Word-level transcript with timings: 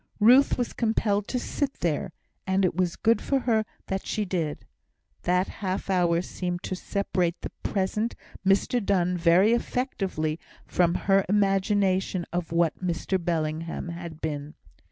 Ruth 0.19 0.57
was 0.57 0.73
compelled 0.73 1.27
to 1.27 1.37
sit 1.37 1.75
there, 1.81 2.11
and 2.47 2.65
it 2.65 2.75
was 2.75 2.95
good 2.95 3.21
for 3.21 3.41
her 3.41 3.67
that 3.85 4.03
she 4.03 4.25
did. 4.25 4.65
That 5.25 5.47
half 5.61 5.91
hour 5.91 6.23
seemed 6.23 6.63
to 6.63 6.75
separate 6.75 7.39
the 7.41 7.51
present 7.61 8.15
Mr 8.43 8.83
Donne 8.83 9.15
very 9.15 9.53
effectively 9.53 10.39
from 10.65 10.95
her 11.05 11.23
imagination 11.29 12.25
of 12.33 12.51
what 12.51 12.83
Mr 12.83 13.23
Bellingham 13.23 13.89
had 13.89 14.19
been. 14.21 14.55